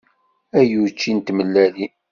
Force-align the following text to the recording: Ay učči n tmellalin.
Ay 0.57 0.71
učči 0.85 1.11
n 1.15 1.19
tmellalin. 1.19 1.93